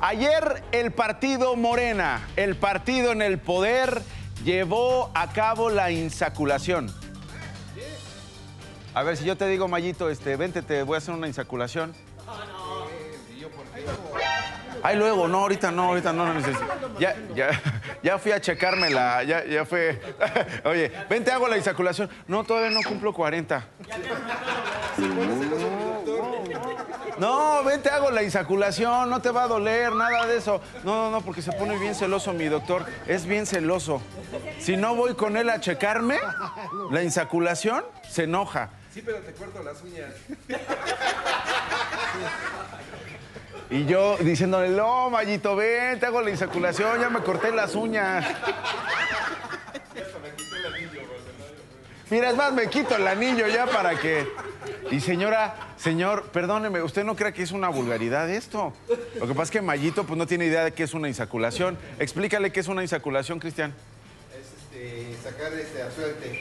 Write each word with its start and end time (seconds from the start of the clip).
Ayer 0.00 0.62
el 0.72 0.92
partido 0.92 1.56
Morena, 1.56 2.28
el 2.36 2.56
partido 2.56 3.12
en 3.12 3.22
el 3.22 3.38
poder, 3.38 4.02
llevó 4.44 5.10
a 5.14 5.32
cabo 5.32 5.70
la 5.70 5.90
insaculación. 5.90 6.92
A 8.94 9.02
ver, 9.02 9.16
si 9.16 9.24
yo 9.24 9.36
te 9.36 9.46
digo, 9.46 9.68
Mayito, 9.68 10.10
este, 10.10 10.36
vente, 10.36 10.62
te 10.62 10.82
voy 10.82 10.96
a 10.96 10.98
hacer 10.98 11.14
una 11.14 11.26
insaculación. 11.26 11.94
Ay, 14.82 14.96
luego, 14.96 15.26
no, 15.28 15.38
ahorita 15.38 15.72
no, 15.72 15.84
ahorita 15.84 16.12
no, 16.12 16.26
no 16.26 16.34
necesito. 16.34 16.64
Ya, 17.00 17.16
ya, 17.34 17.48
ya 18.02 18.18
fui 18.18 18.32
a 18.32 18.40
checármela, 18.40 19.22
ya, 19.24 19.44
ya 19.44 19.64
fue. 19.64 20.00
Oye, 20.64 20.92
vente, 21.08 21.32
hago 21.32 21.48
la 21.48 21.56
insaculación. 21.56 22.08
No, 22.28 22.44
todavía 22.44 22.70
no 22.70 22.80
cumplo 22.86 23.12
40. 23.12 23.66
No, 27.18 27.64
vente, 27.64 27.88
hago 27.88 28.10
la 28.10 28.22
insaculación, 28.22 29.08
no 29.08 29.22
te 29.22 29.30
va 29.30 29.44
a 29.44 29.48
doler, 29.48 29.92
nada 29.94 30.26
de 30.26 30.36
eso. 30.36 30.60
No, 30.84 30.94
no, 30.96 31.10
no, 31.10 31.20
porque 31.22 31.40
se 31.42 31.52
pone 31.52 31.78
bien 31.78 31.94
celoso 31.94 32.32
mi 32.32 32.46
doctor, 32.46 32.84
es 33.06 33.24
bien 33.24 33.46
celoso. 33.46 34.02
Si 34.58 34.76
no 34.76 34.94
voy 34.94 35.14
con 35.14 35.36
él 35.36 35.48
a 35.48 35.60
checarme, 35.60 36.18
la 36.90 37.02
insaculación, 37.02 37.84
se 38.08 38.24
enoja. 38.24 38.70
Sí, 38.92 39.02
pero 39.04 39.18
te 39.18 39.32
corto 39.32 39.62
las 39.62 39.82
uñas. 39.82 40.12
Y 43.70 43.84
yo 43.86 44.16
diciéndole, 44.18 44.68
no, 44.68 45.10
Mayito, 45.10 45.56
ven, 45.56 45.98
te 45.98 46.06
hago 46.06 46.20
la 46.20 46.30
insaculación, 46.30 47.00
ya 47.00 47.10
me 47.10 47.20
corté 47.20 47.50
las 47.50 47.74
uñas. 47.74 48.24
Mira, 52.08 52.30
es 52.30 52.36
más, 52.36 52.52
me 52.52 52.68
quito 52.68 52.94
el 52.94 53.06
anillo 53.08 53.48
ya 53.48 53.66
para 53.66 53.98
que... 53.98 54.32
Y 54.92 55.00
señora, 55.00 55.54
señor, 55.76 56.24
perdóneme, 56.32 56.82
¿usted 56.82 57.04
no 57.04 57.14
cree 57.16 57.32
que 57.32 57.42
es 57.42 57.52
una 57.52 57.68
vulgaridad 57.68 58.28
esto? 58.30 58.72
Lo 59.18 59.26
que 59.26 59.32
pasa 59.34 59.44
es 59.44 59.50
que 59.50 59.62
Mayito 59.62 60.04
pues 60.04 60.16
no 60.18 60.26
tiene 60.26 60.46
idea 60.46 60.64
de 60.64 60.72
qué 60.72 60.82
es 60.84 60.94
una 60.94 61.08
insaculación. 61.08 61.78
Explícale 61.98 62.50
qué 62.52 62.60
es 62.60 62.68
una 62.68 62.82
insaculación, 62.82 63.38
Cristian. 63.38 63.74
Es 64.32 64.46
este, 64.62 65.16
sacar 65.22 65.52
este, 65.54 65.82
a 65.82 65.90
suerte, 65.90 66.40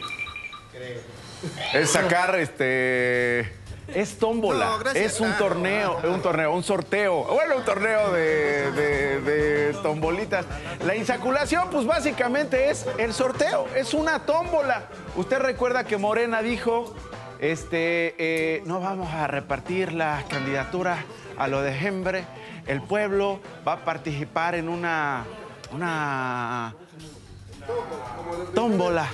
creo. 0.71 0.99
Es 1.73 1.89
sacar, 1.91 2.35
este... 2.39 3.53
Es 3.93 4.17
tómbola, 4.17 4.65
No, 4.65 4.79
gracias. 4.79 5.13
es 5.13 5.19
un 5.21 5.29
Ah, 5.33 5.37
torneo, 5.37 5.99
un 6.05 6.19
torneo, 6.19 6.51
un 6.55 6.63
sorteo. 6.63 7.23
Bueno, 7.25 7.57
un 7.57 7.65
torneo 7.65 8.11
de, 8.13 8.71
de- 8.71 9.21
de 9.21 9.73
tombolitas. 9.83 10.43
La 10.83 10.95
insaculación, 10.95 11.69
pues 11.69 11.85
básicamente 11.85 12.71
es 12.71 12.83
el 12.97 13.13
sorteo, 13.13 13.67
es 13.75 13.93
una 13.93 14.25
tómbola. 14.25 14.87
Usted 15.15 15.37
recuerda 15.37 15.83
que 15.83 15.97
Morena 15.97 16.41
dijo, 16.41 16.95
este, 17.39 18.15
eh, 18.17 18.63
no 18.65 18.79
vamos 18.79 19.13
a 19.13 19.27
repartir 19.27 19.93
las 19.93 20.23
candidaturas 20.25 20.99
a 21.37 21.47
lo 21.47 21.61
de 21.61 21.77
Hembre. 21.77 22.25
El 22.67 22.81
pueblo 22.81 23.39
va 23.67 23.73
a 23.73 23.85
participar 23.85 24.55
en 24.55 24.69
una, 24.69 25.25
una 25.71 26.75
tómbola 28.53 29.07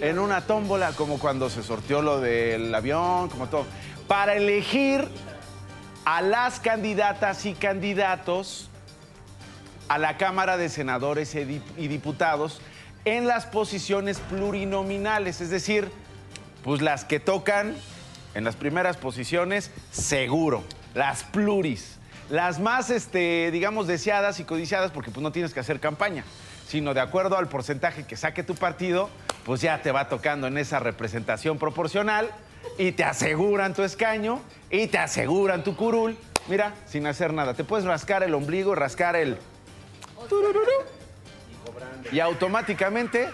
en 0.00 0.18
una 0.18 0.42
tómbola, 0.42 0.92
como 0.92 1.18
cuando 1.18 1.50
se 1.50 1.62
sorteó 1.62 2.02
lo 2.02 2.20
del 2.20 2.74
avión, 2.74 3.28
como 3.28 3.48
todo, 3.48 3.66
para 4.08 4.34
elegir 4.34 5.08
a 6.04 6.22
las 6.22 6.60
candidatas 6.60 7.46
y 7.46 7.54
candidatos 7.54 8.68
a 9.88 9.98
la 9.98 10.16
Cámara 10.16 10.56
de 10.56 10.68
Senadores 10.68 11.34
y 11.34 11.88
Diputados 11.88 12.60
en 13.04 13.26
las 13.26 13.46
posiciones 13.46 14.18
plurinominales, 14.18 15.40
es 15.40 15.50
decir, 15.50 15.90
pues 16.62 16.80
las 16.82 17.04
que 17.04 17.20
tocan 17.20 17.76
en 18.34 18.44
las 18.44 18.56
primeras 18.56 18.96
posiciones, 18.96 19.70
seguro, 19.90 20.62
las 20.94 21.24
pluris, 21.24 21.98
las 22.30 22.60
más, 22.60 22.90
este, 22.90 23.50
digamos, 23.50 23.86
deseadas 23.86 24.40
y 24.40 24.44
codiciadas, 24.44 24.90
porque 24.90 25.10
pues 25.10 25.22
no 25.22 25.32
tienes 25.32 25.52
que 25.52 25.60
hacer 25.60 25.80
campaña, 25.80 26.24
sino 26.66 26.94
de 26.94 27.00
acuerdo 27.00 27.36
al 27.36 27.48
porcentaje 27.48 28.06
que 28.06 28.16
saque 28.16 28.42
tu 28.42 28.54
partido, 28.54 29.10
pues 29.44 29.60
ya 29.60 29.82
te 29.82 29.92
va 29.92 30.08
tocando 30.08 30.46
en 30.46 30.56
esa 30.56 30.78
representación 30.78 31.58
proporcional 31.58 32.30
y 32.78 32.92
te 32.92 33.04
aseguran 33.04 33.74
tu 33.74 33.82
escaño 33.82 34.40
y 34.70 34.86
te 34.86 34.98
aseguran 34.98 35.64
tu 35.64 35.76
curul, 35.76 36.16
mira, 36.48 36.74
sin 36.86 37.06
hacer 37.06 37.32
nada. 37.32 37.54
Te 37.54 37.64
puedes 37.64 37.84
rascar 37.84 38.22
el 38.22 38.34
ombligo, 38.34 38.74
rascar 38.74 39.16
el... 39.16 39.36
y 42.10 42.20
automáticamente, 42.20 43.28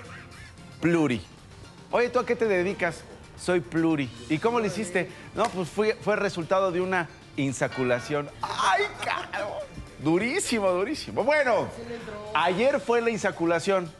pluri. 0.81 1.21
Oye, 1.91 2.09
¿tú 2.09 2.19
a 2.19 2.27
qué 2.27 2.37
te 2.37 2.47
dedicas? 2.47 3.03
Soy 3.41 3.61
pluri. 3.61 4.11
¿Y 4.29 4.39
cómo 4.39 4.61
lo 4.61 4.67
hiciste? 4.67 5.09
No, 5.35 5.45
pues 5.45 5.69
fue, 5.69 5.97
fue 6.01 6.17
resultado 6.17 6.73
de 6.73 6.81
una 6.81 7.09
insaculación. 7.37 8.29
¡Ay, 8.43 8.85
caro! 9.05 9.59
Durísimo, 10.01 10.71
durísimo. 10.71 11.25
Bueno, 11.25 11.69
ayer 12.35 12.81
fue 12.81 13.01
la 13.01 13.11
insaculación. 13.11 13.91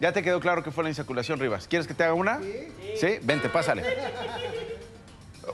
¿Ya 0.00 0.12
te 0.12 0.22
quedó 0.22 0.40
claro 0.40 0.62
que 0.62 0.70
fue 0.70 0.84
la 0.84 0.90
insaculación, 0.90 1.38
Rivas? 1.38 1.66
¿Quieres 1.68 1.86
que 1.86 1.94
te 1.94 2.04
haga 2.04 2.14
una? 2.14 2.40
Sí. 3.00 3.18
Vente, 3.22 3.48
pásale. 3.48 3.82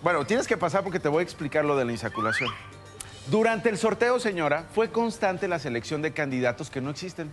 Bueno, 0.02 0.24
tienes 0.24 0.46
que 0.46 0.56
pasar 0.56 0.82
porque 0.82 0.98
te 0.98 1.08
voy 1.08 1.20
a 1.20 1.22
explicar 1.22 1.64
lo 1.64 1.76
de 1.76 1.84
la 1.84 1.92
insaculación. 1.92 2.50
Durante 3.28 3.68
el 3.68 3.78
sorteo, 3.78 4.18
señora, 4.18 4.64
fue 4.74 4.90
constante 4.90 5.46
la 5.46 5.60
selección 5.60 6.02
de 6.02 6.12
candidatos 6.12 6.70
que 6.70 6.80
no 6.80 6.90
existen. 6.90 7.30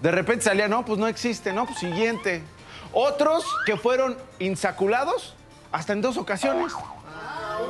De 0.00 0.10
repente 0.10 0.44
salía, 0.44 0.68
no, 0.68 0.84
pues 0.84 0.98
no 0.98 1.08
existe, 1.08 1.52
no, 1.52 1.66
pues 1.66 1.78
siguiente. 1.78 2.42
Otros 2.98 3.44
que 3.66 3.76
fueron 3.76 4.16
insaculados 4.38 5.34
hasta 5.70 5.92
en 5.92 6.00
dos 6.00 6.16
ocasiones. 6.16 6.72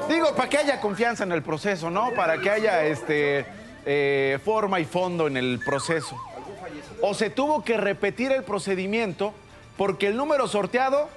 Digo, 0.08 0.36
para 0.36 0.48
que 0.48 0.58
haya 0.58 0.80
confianza 0.80 1.24
en 1.24 1.32
el 1.32 1.42
proceso, 1.42 1.90
¿no? 1.90 2.12
Para 2.14 2.38
que 2.40 2.48
haya 2.48 2.84
este, 2.84 3.44
eh, 3.84 4.38
forma 4.44 4.78
y 4.78 4.84
fondo 4.84 5.26
en 5.26 5.36
el 5.36 5.58
proceso. 5.66 6.16
O 7.02 7.12
se 7.12 7.28
tuvo 7.30 7.64
que 7.64 7.76
repetir 7.76 8.30
el 8.30 8.44
procedimiento 8.44 9.34
porque 9.76 10.06
el 10.06 10.16
número 10.16 10.46
sorteado 10.46 11.08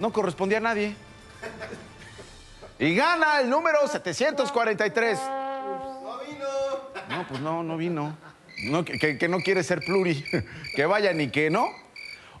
no 0.00 0.14
correspondía 0.14 0.56
a 0.56 0.62
nadie. 0.62 0.96
Y 2.78 2.94
gana 2.94 3.38
el 3.40 3.50
número 3.50 3.86
743. 3.86 5.18
No, 7.10 7.28
pues 7.28 7.40
no, 7.40 7.62
no 7.62 7.76
vino. 7.76 8.16
No, 8.64 8.82
que, 8.82 9.18
que- 9.18 9.28
no 9.28 9.40
quiere 9.40 9.62
ser 9.62 9.80
pluri. 9.80 10.24
Que 10.74 10.86
vaya 10.86 11.12
ni 11.12 11.28
que 11.28 11.50
no. 11.50 11.66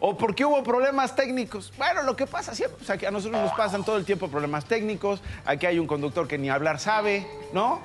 O 0.04 0.16
porque 0.18 0.44
hubo 0.44 0.64
problemas 0.64 1.14
técnicos. 1.14 1.72
Bueno, 1.78 2.02
lo 2.02 2.16
que 2.16 2.26
pasa 2.26 2.56
siempre, 2.56 2.76
pues 2.78 2.90
aquí 2.90 3.06
a 3.06 3.12
nosotros 3.12 3.40
nos 3.40 3.52
pasan 3.52 3.84
todo 3.84 3.96
el 3.98 4.04
tiempo 4.04 4.26
problemas 4.26 4.64
técnicos. 4.64 5.22
Aquí 5.44 5.64
hay 5.64 5.78
un 5.78 5.86
conductor 5.86 6.26
que 6.26 6.38
ni 6.38 6.50
hablar 6.50 6.80
sabe, 6.80 7.24
¿no? 7.52 7.80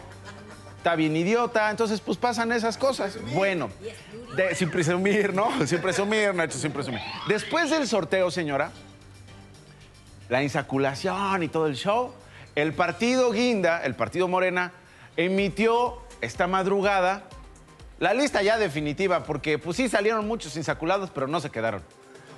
Está 0.78 0.96
bien 0.96 1.16
idiota. 1.16 1.70
Entonces, 1.70 2.02
pues 2.02 2.18
pasan 2.18 2.52
esas 2.52 2.76
cosas. 2.76 3.20
Bueno, 3.36 3.70
de- 4.36 4.56
sin 4.56 4.72
presumir, 4.72 5.32
¿no? 5.32 5.48
Sin 5.68 5.80
presumir, 5.80 6.34
Nacho, 6.34 6.58
sin 6.58 6.72
presumir. 6.72 7.02
Después 7.28 7.70
del 7.70 7.88
sorteo, 7.88 8.32
señora, 8.32 8.72
la 10.28 10.42
insaculación 10.42 11.44
y 11.44 11.50
todo 11.50 11.68
el 11.68 11.76
show, 11.76 12.14
el 12.56 12.74
partido 12.74 13.32
Guinda, 13.32 13.84
el 13.84 13.94
partido 13.94 14.28
Morena, 14.28 14.72
emitió 15.18 16.02
esta 16.22 16.48
madrugada 16.48 17.26
la 18.00 18.14
lista 18.16 18.42
ya 18.42 18.58
definitiva, 18.58 19.24
porque 19.24 19.58
pues 19.60 19.78
sí 19.78 19.88
salieron 19.88 20.28
muchos 20.28 20.56
insaculados, 20.58 21.10
pero 21.12 21.28
no 21.28 21.40
se 21.40 21.50
quedaron. 21.52 21.82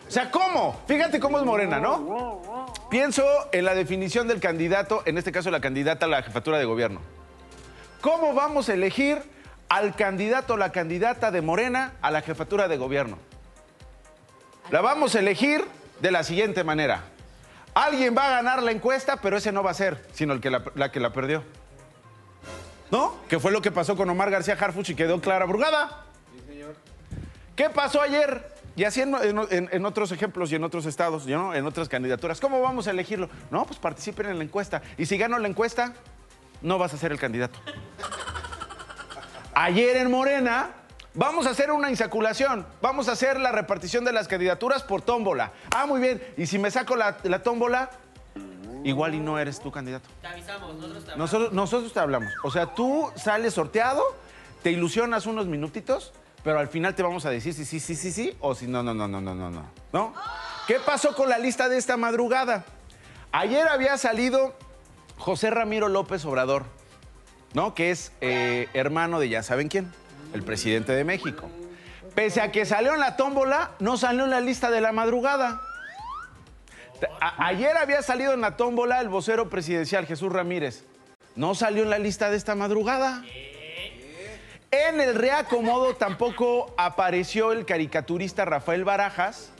O 0.10 0.12
sea, 0.12 0.32
¿cómo? 0.32 0.82
Fíjate 0.88 1.20
cómo 1.20 1.38
es 1.38 1.46
Morena, 1.46 1.80
¿no? 1.80 2.74
Pienso 2.90 3.24
en 3.52 3.64
la 3.64 3.76
definición 3.76 4.28
del 4.28 4.40
candidato, 4.40 5.04
en 5.06 5.20
este 5.20 5.32
caso 5.32 5.52
la 5.52 5.62
candidata 5.62 6.08
a 6.08 6.10
la 6.10 6.24
jefatura 6.24 6.58
de 6.58 6.66
gobierno. 6.66 7.00
¿Cómo 8.02 8.34
vamos 8.34 8.70
a 8.70 8.74
elegir 8.74 9.22
al 9.70 9.96
candidato 9.96 10.56
o 10.56 10.58
la 10.58 10.72
candidata 10.72 11.30
de 11.30 11.44
Morena 11.44 11.94
a 12.02 12.10
la 12.10 12.24
jefatura 12.24 12.68
de 12.68 12.78
gobierno? 12.78 13.20
La 14.72 14.82
vamos 14.82 15.14
a 15.14 15.20
elegir 15.20 15.64
de 16.02 16.10
la 16.10 16.24
siguiente 16.24 16.64
manera. 16.64 17.04
Alguien 17.76 18.18
va 18.18 18.30
a 18.30 18.32
ganar 18.32 18.64
la 18.64 18.72
encuesta, 18.72 19.18
pero 19.18 19.38
ese 19.38 19.52
no 19.52 19.62
va 19.62 19.70
a 19.70 19.76
ser, 19.76 20.04
sino 20.14 20.34
el 20.34 20.42
que 20.42 20.50
la, 20.50 20.64
la 20.74 20.92
que 20.92 21.00
la 21.00 21.14
perdió. 21.14 21.44
¿No? 22.90 23.16
Que 23.30 23.38
fue 23.38 23.52
lo 23.52 23.62
que 23.62 23.70
pasó 23.70 23.96
con 23.96 24.10
Omar 24.10 24.32
García 24.32 24.58
Harfuch 24.60 24.90
y 24.90 24.96
quedó 24.96 25.22
Clara 25.22 25.46
Brugada. 25.46 26.06
¿Qué 27.56 27.70
pasó 27.70 28.02
ayer? 28.02 28.58
Y 28.80 28.86
así 28.86 29.02
en, 29.02 29.14
en- 29.14 29.68
en 29.74 29.86
otros 29.86 30.10
ejemplos 30.14 30.50
y 30.54 30.56
en 30.56 30.64
otros 30.64 30.86
estados, 30.86 31.28
¿no? 31.28 31.54
en 31.54 31.66
otras 31.66 31.90
candidaturas. 31.90 32.40
¿Cómo 32.40 32.62
vamos 32.62 32.88
a 32.88 32.92
elegirlo? 32.92 33.30
No, 33.52 33.66
pues 33.66 33.78
participen 33.78 34.28
en 34.28 34.38
la 34.38 34.46
encuesta. 34.46 34.82
Y 34.98 35.06
si 35.06 35.18
gano 35.18 35.38
la 35.38 35.50
encuesta, 35.50 35.94
no 36.62 36.78
vas 36.78 36.94
a 36.94 36.98
ser 36.98 37.12
el 37.12 37.20
candidato. 37.20 37.60
Ayer 39.54 39.98
en 39.98 40.10
Morena 40.10 40.70
vamos 41.14 41.46
a 41.46 41.50
hacer 41.50 41.72
una 41.72 41.90
insaculación. 41.90 42.66
Vamos 42.82 43.10
a 43.10 43.12
hacer 43.12 43.38
la 43.38 43.52
repartición 43.52 44.06
de 44.06 44.14
las 44.14 44.30
candidaturas 44.30 44.82
por 44.84 45.02
tómbola. 45.02 45.52
Ah, 45.76 45.86
muy 45.86 46.00
bien. 46.00 46.24
Y 46.38 46.46
si 46.46 46.58
me 46.58 46.72
saco 46.72 46.96
la, 46.96 47.18
la 47.24 47.44
tómbola, 47.44 47.90
igual 48.86 49.14
y 49.14 49.20
no 49.20 49.38
eres 49.40 49.60
tu 49.60 49.72
candidato. 49.74 50.08
Te 50.22 50.28
avisamos, 50.28 50.76
nosotros 50.76 51.04
te 51.04 51.18
Nosotros, 51.18 51.52
nosotros 51.52 51.92
te 51.92 52.00
hablamos. 52.00 52.32
O 52.46 52.52
sea, 52.52 52.68
tú 52.68 53.12
sales 53.18 53.56
sorteado, 53.56 54.04
te 54.64 54.72
ilusionas 54.72 55.26
unos 55.26 55.48
minutitos, 55.48 56.14
pero 56.44 56.60
al 56.60 56.68
final 56.68 56.96
te 56.96 57.04
vamos 57.04 57.26
a 57.26 57.30
decir 57.30 57.54
si 57.54 57.66
sí, 57.66 57.80
sí, 57.80 57.96
sí, 57.96 58.12
sí, 58.12 58.38
o 58.40 58.56
si 58.56 58.68
no, 58.68 58.84
no, 58.84 58.94
no, 58.94 59.08
no, 59.08 59.22
no, 59.22 59.36
no, 59.36 59.50
no. 59.50 59.66
¿No? 59.92 60.14
¿Qué 60.68 60.76
pasó 60.86 61.16
con 61.16 61.30
la 61.30 61.38
lista 61.38 61.70
de 61.70 61.78
esta 61.78 61.98
madrugada? 61.98 62.66
Ayer 63.32 63.68
había 63.68 63.98
salido 63.98 64.56
José 65.18 65.50
Ramiro 65.50 65.90
López 65.90 66.26
Obrador. 66.26 66.66
¿no? 67.54 67.74
Que 67.74 67.92
es 67.92 68.12
eh, 68.22 68.68
hermano 68.74 69.20
de 69.20 69.30
ya 69.30 69.44
saben 69.44 69.68
quién, 69.68 69.92
el 70.34 70.44
presidente 70.44 70.94
de 70.94 71.04
México. 71.04 71.50
Pese 72.16 72.42
a 72.42 72.52
que 72.52 72.66
salió 72.66 72.94
en 72.94 73.00
la 73.00 73.16
tómbola, 73.16 73.72
no 73.80 73.98
salió 73.98 74.26
en 74.26 74.32
la 74.32 74.42
lista 74.42 74.70
de 74.70 74.82
la 74.82 74.92
madrugada. 74.92 75.62
Ayer 77.38 77.78
había 77.78 78.02
salido 78.02 78.34
en 78.34 78.42
la 78.42 78.58
tómbola 78.58 79.00
el 79.00 79.10
vocero 79.10 79.50
presidencial 79.50 80.06
Jesús 80.06 80.32
Ramírez. 80.32 80.84
No 81.36 81.56
salió 81.56 81.84
en 81.84 81.90
la 81.90 82.00
lista 82.00 82.30
de 82.30 82.36
esta 82.36 82.56
madrugada. 82.56 83.24
En 84.88 85.02
el 85.02 85.16
reacomodo 85.16 85.96
tampoco 85.96 86.74
apareció 86.78 87.52
el 87.52 87.66
caricaturista 87.66 88.46
Rafael 88.46 88.86
Barajas, 88.86 89.52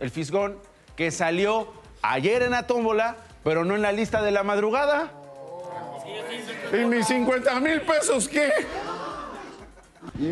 el 0.00 0.10
fisgón, 0.10 0.58
que 0.96 1.10
salió 1.10 1.70
ayer 2.00 2.42
en 2.42 2.52
la 2.52 2.66
tómbola, 2.66 3.16
pero 3.42 3.64
no 3.66 3.74
en 3.74 3.82
la 3.82 3.92
lista 3.92 4.22
de 4.22 4.30
la 4.30 4.42
madrugada. 4.42 5.12
¿Y 6.72 6.84
mis 6.86 7.06
50 7.06 7.60
mil 7.60 7.82
pesos 7.82 8.26
qué? 8.26 8.50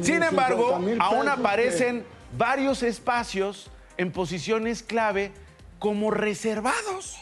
Sin 0.00 0.22
embargo, 0.22 0.80
aún 0.98 1.28
aparecen 1.28 2.04
varios 2.36 2.82
espacios 2.82 3.70
en 3.98 4.12
posiciones 4.12 4.82
clave 4.82 5.32
como 5.78 6.10
reservados. 6.10 7.18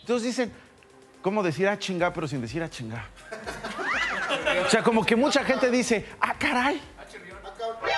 Entonces 0.00 0.36
dicen, 0.36 0.52
¿cómo 1.22 1.42
decir 1.42 1.66
a 1.66 1.78
chinga 1.78 2.12
pero 2.12 2.28
sin 2.28 2.42
decir 2.42 2.62
a 2.62 2.68
chinga? 2.68 3.06
O 4.64 4.70
sea, 4.70 4.82
como 4.82 5.04
que 5.04 5.16
mucha 5.16 5.44
gente 5.44 5.70
dice, 5.70 6.06
ah, 6.20 6.34
caray. 6.38 6.80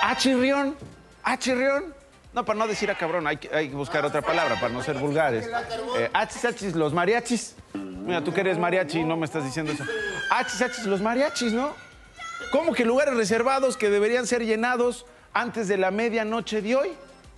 A 0.01 0.15
chirrión. 0.15 0.75
A 1.23 1.37
chirrión. 1.37 1.93
No, 2.33 2.45
para 2.45 2.59
no 2.59 2.67
decir 2.67 2.91
a 2.91 2.95
cabrón, 2.95 3.25
hay 3.25 3.37
que, 3.37 3.67
buscar 3.69 4.05
otra 4.05 4.21
palabra 4.21 4.55
para 4.59 4.71
no 4.71 4.83
ser 4.83 4.97
vulgares. 4.97 5.49
Eh, 5.97 6.09
achis, 6.13 6.45
achis, 6.45 6.75
los 6.75 6.93
mariachis. 6.93 7.55
Mira, 7.73 8.23
tú 8.23 8.31
que 8.31 8.41
eres 8.41 8.57
mariachi, 8.57 9.03
no 9.03 9.17
me 9.17 9.25
estás 9.25 9.43
diciendo 9.43 9.71
eso. 9.71 9.83
Achis, 10.29 10.61
achis, 10.61 10.85
los 10.85 11.01
mariachis, 11.01 11.53
¿no? 11.53 11.73
¿Cómo 12.51 12.73
que 12.73 12.85
lugares 12.85 13.15
reservados 13.15 13.77
que 13.77 13.89
deberían 13.89 14.27
ser 14.27 14.45
llenados 14.45 15.05
antes 15.33 15.67
de 15.67 15.77
la 15.77 15.91
medianoche 15.91 16.61
de 16.61 16.75
hoy 16.75 16.91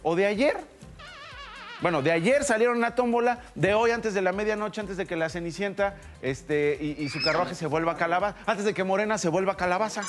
o 0.03 0.15
de 0.15 0.25
ayer? 0.25 0.57
Bueno, 1.81 2.03
de 2.03 2.11
ayer 2.11 2.43
salieron 2.43 2.77
una 2.77 2.93
tómbola, 2.93 3.39
de 3.55 3.73
hoy 3.73 3.89
antes 3.89 4.13
de 4.13 4.21
la 4.21 4.31
medianoche, 4.31 4.81
antes 4.81 4.97
de 4.97 5.07
que 5.07 5.15
la 5.15 5.29
Cenicienta 5.29 5.95
este, 6.21 6.77
y, 6.79 7.09
su 7.09 7.21
carruaje 7.23 7.55
se 7.55 7.65
vuelva 7.65 7.97
calabaza, 7.97 8.37
antes 8.45 8.65
de 8.65 8.75
que 8.75 8.83
Morena 8.83 9.17
se 9.17 9.29
vuelva 9.29 9.57
calabaza. 9.57 10.03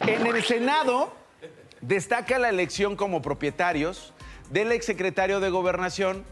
En 0.00 0.26
el 0.26 0.44
Senado 0.44 1.12
destaca 1.80 2.38
la 2.38 2.50
elección 2.50 2.94
como 2.94 3.20
propietarios 3.20 4.12
del 4.50 4.70
exsecretario 4.70 5.40
de 5.40 5.50
Gobernación, 5.50 6.24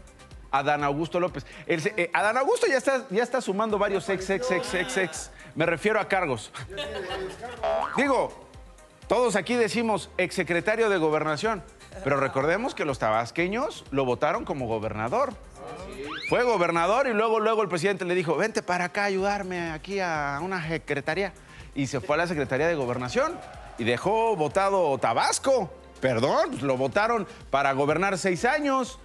Adán 0.51 0.85
Augusto 0.85 1.19
López. 1.19 1.45
Eh, 1.67 2.09
Adán 2.13 2.37
Augusto 2.37 2.67
ya 2.67 2.77
está, 2.77 3.05
ya 3.09 3.23
está 3.23 3.41
sumando 3.41 3.77
varios 3.77 4.07
ex, 4.07 4.29
ex, 4.29 4.51
ex, 4.51 4.73
ex, 4.73 4.97
ex. 4.97 5.31
Me 5.55 5.65
refiero 5.65 5.99
a 5.99 6.07
cargos. 6.07 6.51
Digo, 7.97 8.47
todos 9.07 9.35
aquí 9.35 9.55
decimos 9.55 10.09
exsecretario 10.17 10.89
de 10.89 10.97
Gobernación, 10.97 11.61
pero 12.03 12.17
recordemos 12.17 12.75
que 12.75 12.85
los 12.85 12.99
tabasqueños 12.99 13.85
lo 13.91 14.05
votaron 14.05 14.45
como 14.45 14.67
gobernador. 14.67 15.33
Fue 16.29 16.43
gobernador 16.43 17.07
y 17.07 17.13
luego, 17.13 17.39
luego 17.39 17.61
el 17.61 17.69
presidente 17.69 18.05
le 18.05 18.15
dijo, 18.15 18.35
vente 18.35 18.61
para 18.61 18.85
acá 18.85 19.03
a 19.03 19.05
ayudarme 19.05 19.71
aquí 19.71 19.99
a 19.99 20.39
una 20.41 20.67
secretaría. 20.67 21.33
Y 21.75 21.87
se 21.87 21.99
fue 22.01 22.15
a 22.15 22.19
la 22.19 22.27
Secretaría 22.27 22.67
de 22.67 22.75
Gobernación 22.75 23.37
y 23.77 23.83
dejó 23.83 24.35
votado 24.35 24.97
Tabasco. 24.97 25.71
Perdón, 26.01 26.57
lo 26.61 26.77
votaron 26.77 27.27
para 27.49 27.71
gobernar 27.73 28.17
seis 28.17 28.45
años. 28.45 28.99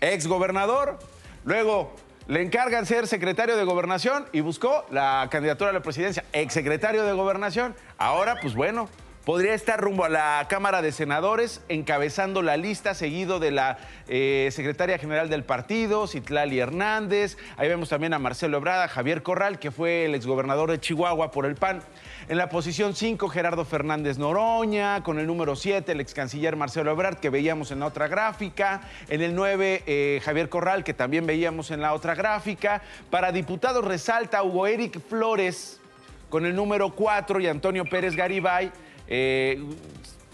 Ex 0.00 0.26
gobernador. 0.26 0.98
Luego 1.44 1.92
le 2.26 2.42
encargan 2.42 2.86
ser 2.86 3.06
secretario 3.06 3.56
de 3.56 3.64
Gobernación 3.64 4.26
y 4.32 4.40
buscó 4.40 4.84
la 4.90 5.28
candidatura 5.30 5.70
a 5.70 5.72
la 5.72 5.80
presidencia. 5.80 6.24
Ex 6.32 6.52
secretario 6.52 7.04
de 7.04 7.12
Gobernación. 7.12 7.74
Ahora, 7.98 8.36
pues 8.40 8.54
bueno, 8.54 8.88
podría 9.28 9.52
estar 9.52 9.78
rumbo 9.78 10.06
a 10.06 10.08
la 10.08 10.46
Cámara 10.48 10.80
de 10.80 10.90
Senadores, 10.90 11.60
encabezando 11.68 12.40
la 12.40 12.56
lista, 12.56 12.94
seguido 12.94 13.38
de 13.38 13.50
la 13.50 13.76
eh, 14.08 14.48
secretaria 14.52 14.96
general 14.96 15.28
del 15.28 15.44
partido, 15.44 16.06
Citlali 16.06 16.58
Hernández. 16.58 17.36
Ahí 17.58 17.68
vemos 17.68 17.90
también 17.90 18.14
a 18.14 18.18
Marcelo 18.18 18.56
Ebrada, 18.56 18.88
Javier 18.88 19.22
Corral, 19.22 19.58
que 19.58 19.70
fue 19.70 20.06
el 20.06 20.14
exgobernador 20.14 20.70
de 20.70 20.80
Chihuahua 20.80 21.30
por 21.30 21.44
el 21.44 21.56
PAN. 21.56 21.82
En 22.30 22.38
la 22.38 22.48
posición 22.48 22.94
5, 22.94 23.28
Gerardo 23.28 23.66
Fernández 23.66 24.16
Noroña. 24.16 25.02
Con 25.02 25.18
el 25.18 25.26
número 25.26 25.56
7, 25.56 25.92
el 25.92 26.00
ex 26.00 26.14
canciller 26.14 26.56
Marcelo 26.56 26.90
Ebrard, 26.90 27.18
que 27.18 27.28
veíamos 27.28 27.70
en 27.70 27.80
la 27.80 27.86
otra 27.88 28.08
gráfica. 28.08 28.80
En 29.10 29.20
el 29.20 29.34
9, 29.34 30.22
Javier 30.24 30.48
Corral, 30.48 30.84
que 30.84 30.94
también 30.94 31.26
veíamos 31.26 31.70
en 31.70 31.82
la 31.82 31.92
otra 31.92 32.14
gráfica. 32.14 32.80
Para 33.10 33.30
diputados 33.30 33.84
resalta 33.84 34.42
Hugo 34.42 34.66
Eric 34.66 35.06
Flores, 35.06 35.82
con 36.30 36.46
el 36.46 36.56
número 36.56 36.94
4, 36.94 37.40
y 37.40 37.46
Antonio 37.46 37.84
Pérez 37.84 38.16
Garibay. 38.16 38.72
Eh, 39.08 39.62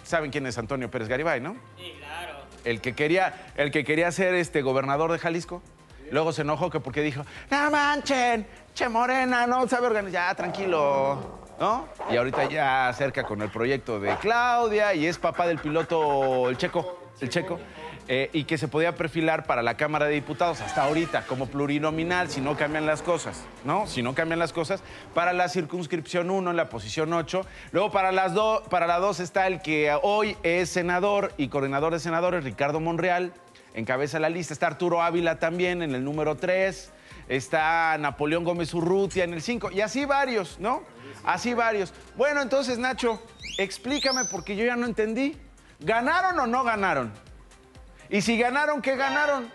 ¿Saben 0.03 0.31
quién 0.31 0.47
es 0.47 0.59
Antonio 0.59 0.91
Pérez 0.91 1.09
Garibay, 1.09 1.41
no? 1.41 1.56
Sí, 1.79 1.94
claro. 1.99 2.35
El 2.65 2.81
que 2.81 2.94
quería, 2.94 3.53
el 3.56 3.71
que 3.71 3.85
quería 3.85 4.11
ser 4.12 4.35
este 4.35 4.62
gobernador 4.62 5.12
de 5.12 5.19
Jalisco. 5.19 5.62
Luego 6.11 6.32
se 6.32 6.43
enojó 6.43 6.71
que 6.71 6.81
porque 6.81 7.00
dijo, 7.00 7.25
no 7.50 7.71
manchen, 7.71 8.47
che 8.75 8.88
Morena, 8.88 9.47
no 9.47 9.67
sabe 9.67 9.87
organizar, 9.87 10.29
ya 10.29 10.35
tranquilo, 10.35 11.44
¿no? 11.61 11.87
Y 12.11 12.17
ahorita 12.17 12.45
ya 12.49 12.89
acerca 12.89 13.25
con 13.25 13.43
el 13.43 13.49
proyecto 13.51 14.01
de 14.01 14.17
Claudia 14.17 14.95
y 14.95 15.06
es 15.06 15.19
papá 15.19 15.47
del 15.47 15.59
piloto, 15.59 16.49
el 16.49 16.56
checo, 16.59 16.99
el 17.21 17.29
checo, 17.29 17.59
eh, 18.06 18.29
y 18.35 18.45
que 18.45 18.59
se 18.59 18.69
podía 18.69 18.95
perfilar 18.97 19.47
para 19.47 19.62
la 19.62 19.77
Cámara 19.79 20.05
de 20.06 20.12
Diputados 20.12 20.61
hasta 20.61 20.83
ahorita 20.85 21.23
como 21.27 21.47
plurinominal, 21.47 22.29
si 22.29 22.41
no 22.43 22.55
cambian 22.55 22.85
las 22.85 23.01
cosas, 23.01 23.45
¿no? 23.65 23.87
Si 23.87 24.03
no 24.03 24.15
cambian 24.15 24.39
las 24.39 24.53
cosas, 24.53 24.83
para 25.15 25.33
la 25.33 25.49
circunscripción 25.49 26.31
1 26.31 26.51
en 26.51 26.56
la 26.56 26.69
posición 26.69 27.12
8. 27.15 27.47
Luego 27.73 27.91
para, 27.91 28.12
las 28.12 28.35
do- 28.35 28.62
para 28.69 28.87
la 28.87 28.99
2 28.99 29.21
está 29.21 29.47
el 29.47 29.62
que 29.62 29.97
hoy 30.03 30.37
es 30.43 30.69
senador 30.69 31.33
y 31.39 31.49
coordinador 31.49 31.93
de 31.95 31.99
senadores, 32.01 32.45
Ricardo 32.45 32.79
Monreal, 32.79 33.33
encabeza 33.75 34.19
la 34.19 34.29
lista. 34.29 34.55
Está 34.55 34.69
Arturo 34.69 35.03
Ávila 35.03 35.38
también 35.38 35.82
en 35.82 35.94
el 35.94 36.03
número 36.03 36.37
3. 36.37 36.91
Está 37.29 37.97
Napoleón 37.99 38.44
Gómez 38.44 38.73
Urrutia 38.75 39.25
en 39.25 39.35
el 39.35 39.43
5. 39.43 39.71
Y 39.73 39.81
así 39.81 40.05
varios, 40.05 40.59
¿no? 40.59 40.82
Así 41.25 41.55
varios. 41.55 41.93
Bueno, 42.17 42.43
entonces, 42.43 42.79
Nacho, 42.79 43.23
explícame 43.59 44.25
porque 44.26 44.56
yo 44.56 44.65
ya 44.65 44.76
no 44.76 44.87
entendí. 44.87 45.37
¿Ganaron 45.81 46.38
o 46.38 46.47
no 46.47 46.65
ganaron? 46.65 47.12
Y 48.09 48.21
si 48.21 48.38
ganaron, 48.38 48.81
¿qué 48.81 48.97
ganaron? 48.97 49.50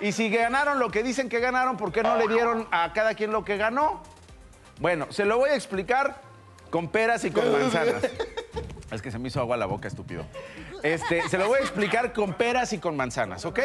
Y 0.00 0.12
si 0.12 0.30
ganaron 0.30 0.78
lo 0.78 0.90
que 0.90 1.02
dicen 1.02 1.28
que 1.28 1.40
ganaron, 1.40 1.76
¿por 1.76 1.92
qué 1.92 2.02
no 2.02 2.16
le 2.16 2.28
dieron 2.28 2.66
a 2.70 2.92
cada 2.92 3.14
quien 3.14 3.32
lo 3.32 3.44
que 3.44 3.56
ganó? 3.56 4.02
Bueno, 4.78 5.06
se 5.10 5.24
lo 5.24 5.38
voy 5.38 5.50
a 5.50 5.54
explicar 5.54 6.22
con 6.70 6.88
peras 6.88 7.24
y 7.24 7.30
con 7.30 7.50
manzanas. 7.52 8.04
Es 8.90 9.02
que 9.02 9.10
se 9.10 9.18
me 9.18 9.28
hizo 9.28 9.40
agua 9.40 9.56
la 9.56 9.66
boca, 9.66 9.88
estúpido. 9.88 10.24
Este, 10.82 11.28
se 11.28 11.38
lo 11.38 11.48
voy 11.48 11.58
a 11.58 11.62
explicar 11.62 12.12
con 12.12 12.34
peras 12.34 12.72
y 12.72 12.78
con 12.78 12.96
manzanas, 12.96 13.44
¿ok? 13.44 13.60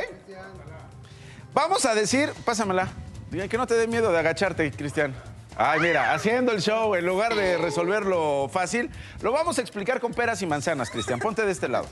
Vamos 1.53 1.85
a 1.85 1.95
decir, 1.95 2.31
pásamela. 2.43 2.89
Diga 3.31 3.47
que 3.47 3.57
no 3.57 3.65
te 3.65 3.75
dé 3.75 3.87
miedo 3.87 4.11
de 4.11 4.19
agacharte, 4.19 4.71
Cristian. 4.71 5.15
Ay, 5.57 5.79
mira, 5.79 6.13
haciendo 6.13 6.51
el 6.51 6.61
show 6.61 6.95
en 6.95 7.05
lugar 7.05 7.33
de 7.33 7.57
resolverlo 7.57 8.49
fácil, 8.51 8.91
lo 9.21 9.31
vamos 9.31 9.57
a 9.57 9.61
explicar 9.61 10.01
con 10.01 10.13
peras 10.13 10.41
y 10.41 10.45
manzanas, 10.45 10.89
Cristian. 10.89 11.19
Ponte 11.19 11.45
de 11.45 11.51
este 11.51 11.69
lado. 11.69 11.87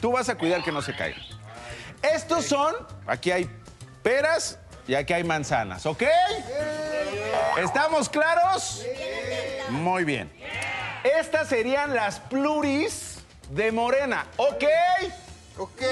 Tú 0.00 0.12
vas 0.12 0.28
a 0.28 0.36
cuidar 0.36 0.62
que 0.62 0.70
no 0.70 0.82
se 0.82 0.94
caiga. 0.94 1.18
Estos 2.00 2.44
son, 2.44 2.74
aquí 3.06 3.32
hay 3.32 3.50
peras 4.04 4.58
y 4.86 4.94
aquí 4.94 5.12
hay 5.12 5.24
manzanas, 5.24 5.84
¿ok? 5.84 6.04
¿Estamos 7.60 8.08
claros? 8.08 8.84
Muy 9.70 10.04
bien. 10.04 10.30
Estas 11.02 11.48
serían 11.48 11.94
las 11.94 12.20
pluris 12.20 13.07
de 13.50 13.72
Morena, 13.72 14.26
¿ok? 14.36 14.64
Ok. 15.58 15.82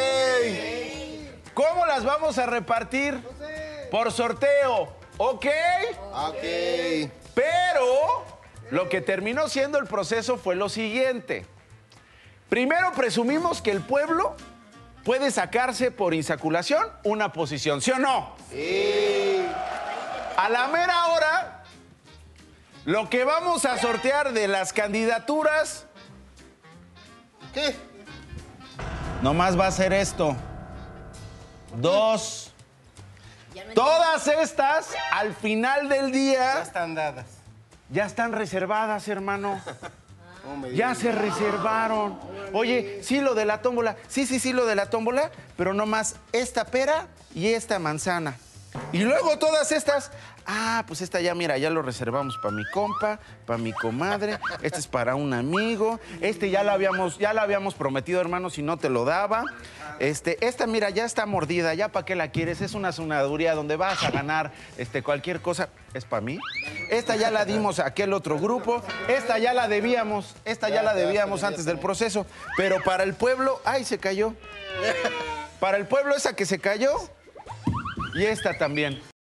¿Cómo 1.55 1.87
las 1.87 2.05
vamos 2.05 2.39
a 2.39 2.47
repartir? 2.47 3.21
Por 3.91 4.13
sorteo, 4.13 4.93
¿ok? 5.17 5.47
Ok. 6.13 7.11
Pero 7.35 8.25
lo 8.71 8.89
que 8.89 9.01
terminó 9.01 9.49
siendo 9.49 9.79
el 9.79 9.87
proceso 9.87 10.37
fue 10.37 10.55
lo 10.55 10.69
siguiente. 10.69 11.47
Primero 12.49 12.93
presumimos 12.93 13.63
que 13.63 13.71
el 13.71 13.81
pueblo 13.81 14.37
puede 15.05 15.31
sacarse 15.31 15.91
por 15.91 16.15
insaculación 16.15 16.87
una 17.05 17.33
posición, 17.33 17.81
¿sí 17.81 17.91
o 17.93 17.99
no? 17.99 18.37
Sí. 18.51 19.47
A 20.37 20.49
la 20.49 20.69
mera 20.69 21.07
hora, 21.07 21.65
lo 22.85 23.09
que 23.09 23.25
vamos 23.25 23.65
a 23.65 23.79
sortear 23.79 24.33
de 24.33 24.47
las 24.47 24.73
candidaturas 24.73 25.87
¿Qué? 27.57 27.75
nomás 29.23 29.59
va 29.59 29.67
a 29.67 29.71
ser 29.73 29.95
esto. 29.95 30.37
Dos. 31.77 32.53
Ya 33.55 33.65
no 33.65 33.73
Todas 33.73 34.29
estas, 34.29 34.89
al 35.11 35.35
final 35.35 35.89
del 35.89 36.13
Ya 36.13 36.19
día, 36.19 36.61
están 36.63 36.95
dadas. 36.95 37.25
ya 37.89 38.05
están 38.05 38.33
reservadas, 38.33 39.09
hermano. 39.09 39.59
¿Cómo 40.45 40.59
me 40.59 40.75
Ya 40.75 40.95
se 40.95 41.11
reservaron. 41.13 42.21
Oye, 42.53 43.01
sí, 43.03 43.23
lo 43.23 43.35
de 43.35 43.47
la 43.47 43.63
tómbola. 43.63 43.97
Sí, 44.07 44.27
sí, 44.27 44.39
sí, 44.39 44.53
lo 44.53 44.67
de 44.67 44.75
la 44.75 44.91
tómbola, 44.91 45.31
pero 45.57 45.73
no 45.73 45.87
más 45.87 46.17
esta 46.33 46.67
pera 46.67 47.07
y 47.35 47.49
esta 47.49 47.79
manzana. 47.79 48.37
Y 48.93 49.01
luego 49.01 49.39
todas 49.39 49.73
estas, 49.73 50.11
ah, 50.47 50.85
pues 50.87 51.01
esta 51.01 51.21
ya, 51.21 51.35
mira, 51.35 51.59
ya 51.59 51.71
lo 51.71 51.83
reservamos 51.83 52.39
para 52.39 52.55
mi 52.55 52.65
compa, 52.71 53.19
para 53.45 53.59
mi 53.59 53.73
comadre, 53.73 54.39
este 54.63 54.79
es 54.79 54.87
para 54.87 55.15
un 55.17 55.35
amigo, 55.35 56.01
este 56.21 56.51
ya 56.51 56.63
la 56.63 56.73
habíamos, 56.73 57.19
ya 57.19 57.31
habíamos 57.31 57.75
prometido, 57.75 58.21
hermano, 58.21 58.49
si 58.49 58.63
no 58.63 58.79
te 58.79 58.89
lo 58.89 59.05
daba. 59.05 59.45
Este, 59.99 60.45
esta, 60.47 60.67
mira, 60.67 60.91
ya 60.91 61.05
está 61.05 61.27
mordida, 61.27 61.75
ya 61.75 61.89
para 61.89 62.05
qué 62.05 62.15
la 62.15 62.31
quieres, 62.31 62.61
es 62.61 62.75
una 62.75 62.93
sonaduría 62.93 63.55
donde 63.55 63.77
vas 63.77 64.03
a 64.03 64.11
ganar 64.11 64.53
este, 64.79 65.03
cualquier 65.03 65.41
cosa, 65.41 65.69
es 65.95 66.05
para 66.05 66.21
mí. 66.21 66.39
Esta 66.91 67.17
ya 67.17 67.31
la 67.31 67.45
dimos 67.45 67.81
a 67.81 67.87
aquel 67.87 68.13
otro 68.13 68.39
grupo, 68.39 68.83
esta 69.09 69.39
ya 69.39 69.53
la 69.53 69.69
debíamos, 69.69 70.37
esta 70.45 70.69
ya 70.69 70.83
la 70.83 70.95
debíamos 70.95 71.45
antes 71.45 71.65
del 71.65 71.79
proceso, 71.79 72.27
pero 72.57 72.83
para 72.83 73.03
el 73.03 73.15
pueblo, 73.15 73.61
ay, 73.65 73.85
se 73.85 73.99
cayó. 73.99 74.35
Para 75.61 75.79
el 75.79 75.87
pueblo 75.87 76.15
esa 76.15 76.37
que 76.37 76.45
se 76.45 76.59
cayó 76.59 76.91
y 78.17 78.25
esta 78.25 78.57
también. 78.57 79.01